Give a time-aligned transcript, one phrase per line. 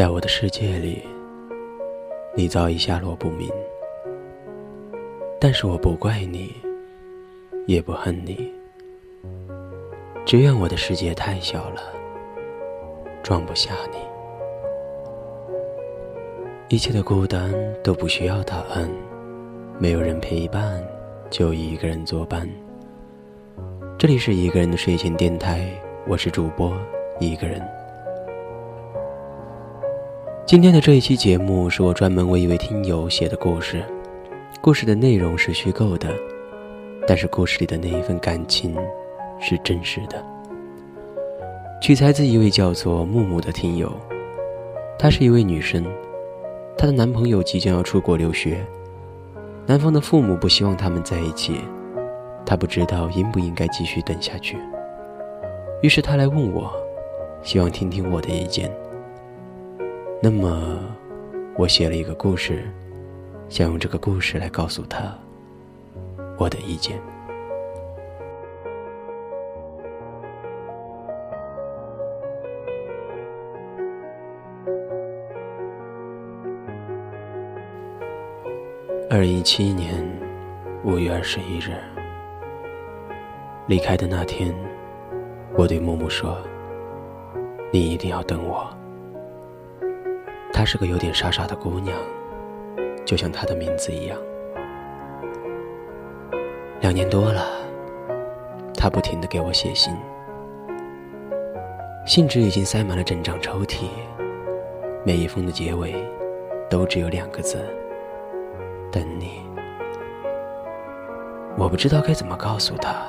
[0.00, 1.02] 在我的世界里，
[2.34, 3.50] 你早已下落不明。
[5.38, 6.54] 但是我不怪你，
[7.66, 8.50] 也不恨你，
[10.24, 11.82] 只怨我的世界太小了，
[13.22, 13.98] 装不下你。
[16.74, 17.52] 一切的孤单
[17.84, 18.90] 都不需要答案，
[19.78, 20.82] 没有人陪伴，
[21.28, 22.48] 就一个人作伴。
[23.98, 25.70] 这里是一个人的睡前电台，
[26.06, 26.74] 我是主播
[27.18, 27.60] 一个人。
[30.50, 33.84] 今天的这一期节目是我专门为一位听友写的故事，
[34.60, 36.12] 故事的内容是虚构的，
[37.06, 38.76] 但是故事里的那一份感情
[39.38, 40.20] 是真实的。
[41.80, 43.92] 取材自一位叫做木木的听友，
[44.98, 45.86] 她是一位女生，
[46.76, 48.58] 她的男朋友即将要出国留学，
[49.68, 51.60] 男方的父母不希望他们在一起，
[52.44, 54.58] 她不知道应不应该继续等下去，
[55.80, 56.72] 于是她来问我，
[57.40, 58.68] 希望听听我的意见。
[60.22, 60.78] 那么，
[61.56, 62.62] 我写了一个故事，
[63.48, 65.16] 想用这个故事来告诉他
[66.36, 67.00] 我的意见。
[79.08, 80.06] 二零一七年
[80.84, 81.72] 五月二十一日，
[83.66, 84.54] 离开的那天，
[85.56, 86.36] 我对木木说
[87.72, 88.68] ：“你一定要等我。”
[90.60, 91.96] 她是个有点傻傻的姑娘，
[93.06, 94.18] 就像她的名字一样。
[96.82, 97.46] 两年多了，
[98.76, 99.90] 她不停的给我写信，
[102.04, 103.86] 信纸已经塞满了整张抽屉，
[105.02, 105.94] 每一封的结尾
[106.68, 107.64] 都只有两个字：
[108.92, 109.40] 等你。
[111.56, 113.06] 我不知道该怎么告诉她，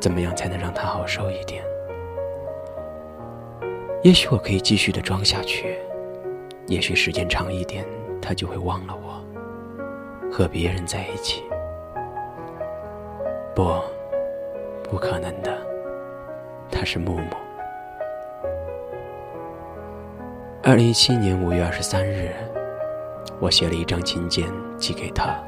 [0.00, 1.62] 怎么样才能让她好受一点？
[4.02, 5.78] 也许我可以继续的装下去。
[6.68, 7.82] 也许时间长一点，
[8.20, 9.24] 他就会忘了我，
[10.30, 11.42] 和别人在一起。
[13.54, 13.80] 不，
[14.84, 15.58] 不可能的。
[16.70, 17.30] 他是木木。
[20.62, 22.34] 二零一七年五月二十三日，
[23.40, 24.46] 我写了一张请柬
[24.78, 25.42] 寄给他。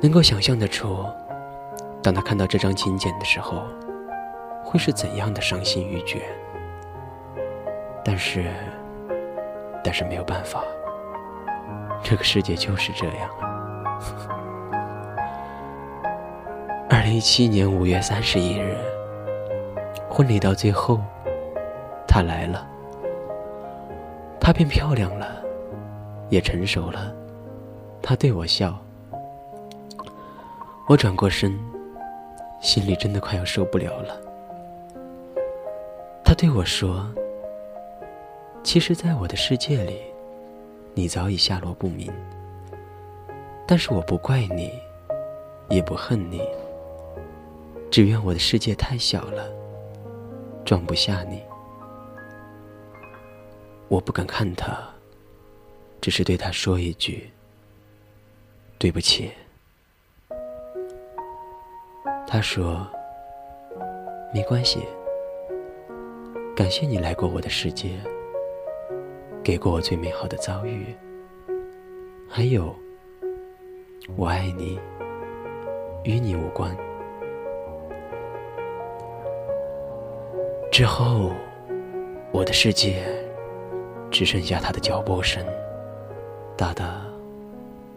[0.00, 1.06] 能够想象得出，
[2.02, 3.62] 当他看到这张请柬的时候，
[4.64, 6.22] 会是怎样的伤心欲绝。
[8.04, 8.50] 但是。
[9.84, 10.64] 但是没有办法，
[12.02, 13.30] 这个世界就是这样。
[16.88, 18.74] 二零一七年五月三十一日，
[20.08, 20.98] 婚礼到最后，
[22.08, 22.66] 她来了，
[24.40, 25.36] 她变漂亮了，
[26.30, 27.12] 也成熟了。
[28.00, 28.74] 她对我笑，
[30.88, 31.58] 我转过身，
[32.60, 34.16] 心里真的快要受不了了。
[36.24, 37.06] 她对我说。
[38.64, 40.00] 其实，在我的世界里，
[40.94, 42.10] 你早已下落不明。
[43.68, 44.72] 但是我不怪你，
[45.68, 46.40] 也不恨你，
[47.90, 49.48] 只怨我的世界太小了，
[50.64, 51.42] 装不下你。
[53.88, 54.76] 我不敢看他，
[56.00, 57.30] 只是对他说一句
[58.78, 59.30] ：“对不起。”
[62.26, 62.84] 他说
[64.32, 64.80] ：“没关系，
[66.56, 67.90] 感谢你来过我的世界。”
[69.44, 70.86] 给过我最美好的遭遇，
[72.26, 72.74] 还有，
[74.16, 74.80] 我爱你，
[76.02, 76.74] 与你无关。
[80.72, 81.30] 之后，
[82.32, 83.04] 我的世界
[84.10, 85.44] 只剩下他的脚步声，
[86.56, 87.04] 哒哒，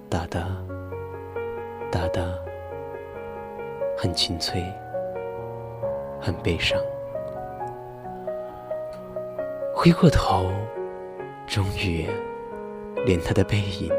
[0.10, 0.50] 哒哒，
[1.90, 2.22] 哒哒，
[3.98, 4.62] 很清脆，
[6.20, 6.78] 很悲伤。
[9.74, 10.52] 回过头。
[11.48, 12.06] 终于，
[13.06, 13.90] 连他的背影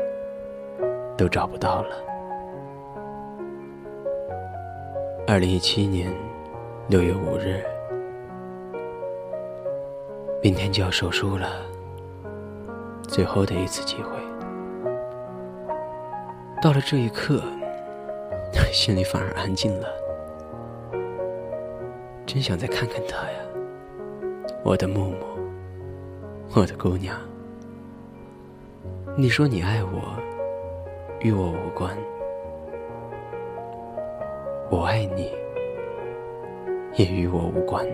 [1.17, 1.97] 都找不到了。
[5.27, 6.15] 二零一七年
[6.89, 7.65] 六月五日，
[10.43, 11.63] 明天就要手术了，
[13.09, 14.11] 最后的一次机会。
[16.63, 17.43] 到了这一刻，
[18.71, 19.89] 心里反而安静了。
[22.27, 23.41] 真想再看看他呀，
[24.63, 25.17] 我的木木，
[26.55, 27.19] 我的姑娘。
[29.21, 30.17] 你说你爱我，
[31.19, 31.93] 与我无关。
[34.71, 35.29] 我爱你，
[36.95, 37.85] 也与我无关。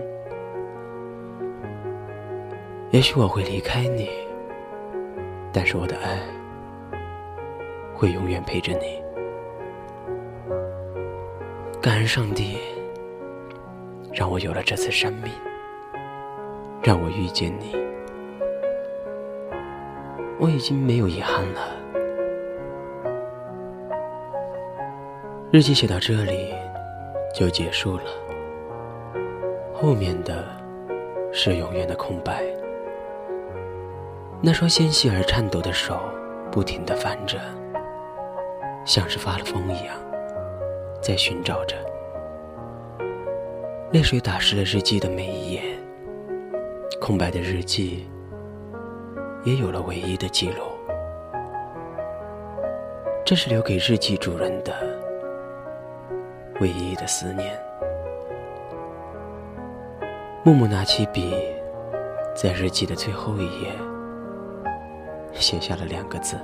[2.91, 4.07] 也许我会离开你，
[5.51, 6.19] 但是我的爱
[7.95, 9.01] 会永远陪着你。
[11.81, 12.59] 感恩上帝，
[14.13, 15.33] 让我有了这次生命，
[16.83, 17.83] 让我遇见你。
[20.45, 21.75] 我已经没有遗憾了。
[25.51, 26.53] 日记写到这里
[27.33, 28.03] 就结束了，
[29.73, 30.45] 后面的
[31.33, 32.43] 是永远的空白。
[34.39, 35.97] 那双纤细而颤抖的手
[36.51, 37.39] 不停地翻着，
[38.85, 39.95] 像是发了疯一样，
[41.01, 41.75] 在寻找着。
[43.91, 45.61] 泪水打湿了日记的每一页，
[47.01, 48.07] 空白的日记
[49.45, 50.63] 也有了唯一的记录。
[53.23, 54.73] 这是留给日记主人的
[56.59, 57.57] 唯一的思念。
[60.43, 61.33] 木木拿起笔，
[62.35, 63.71] 在日记的最后一页
[65.33, 66.37] 写下了两个字，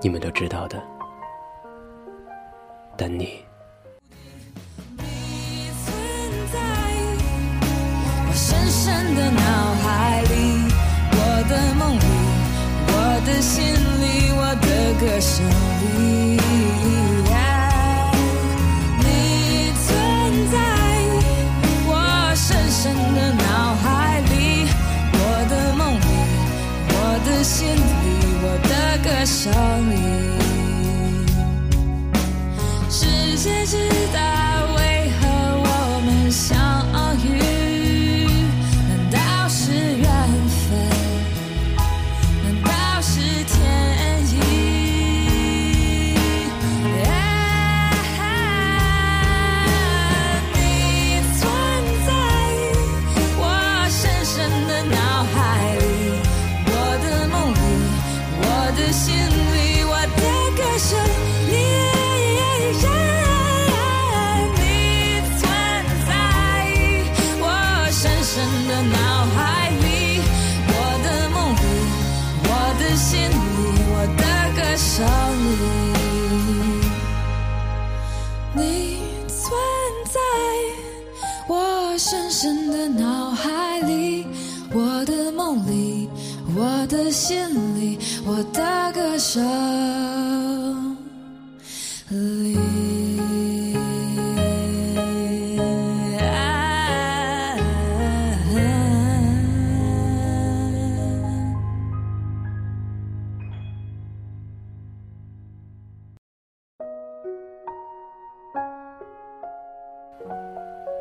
[0.00, 0.82] 你们都知道的，
[2.96, 3.42] 等你。
[86.92, 87.48] 的心
[87.80, 89.42] 里，我的歌声
[92.10, 92.58] 里。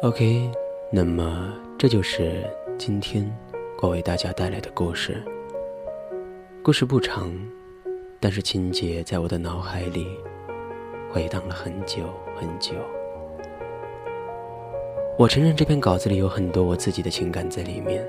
[0.03, 0.49] OK。
[0.94, 2.44] 那么，这就是
[2.77, 3.29] 今天
[3.81, 5.23] 我为大家带来的故事。
[6.63, 7.33] 故事不长，
[8.19, 10.05] 但是情节在我的脑海里
[11.11, 12.03] 回荡了很久
[12.35, 12.75] 很久。
[15.17, 18.07] 我承认这篇稿子里有很多我自己的情感在里面。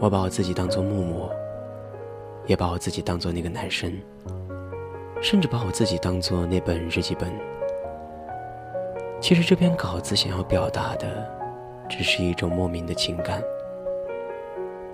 [0.00, 1.28] 我把我自己当做木木，
[2.46, 3.92] 也把我自己当做那个男生，
[5.20, 7.30] 甚至把我自己当做那本日记本。
[9.20, 11.30] 其实这篇稿子想要表达的，
[11.90, 13.42] 只是一种莫名的情感，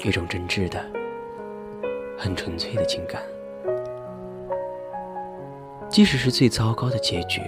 [0.01, 0.85] 一种真挚的、
[2.23, 3.21] 很纯粹的情感。
[5.89, 7.43] 即使是最糟糕的结局，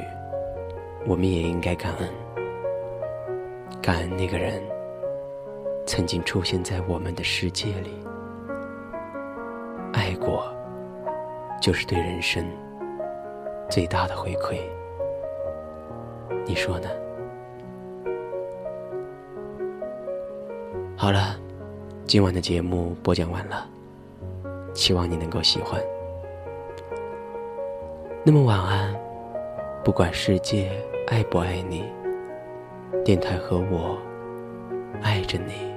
[1.07, 2.09] 我们也应该感恩，
[3.81, 4.61] 感恩那个人
[5.87, 7.93] 曾经出现在我们的世界里。
[9.93, 10.53] 爱过，
[11.63, 12.45] 就是对人生
[13.71, 14.59] 最大的回馈。
[16.45, 16.89] 你说呢？
[20.97, 21.37] 好了，
[22.09, 23.69] 今晚的节目播讲完了，
[24.75, 25.81] 希望你能够喜欢。
[28.25, 28.95] 那么晚安，
[29.83, 30.71] 不管世界
[31.09, 31.85] 爱不爱你，
[33.05, 33.99] 电台和我
[35.03, 35.74] 爱着你。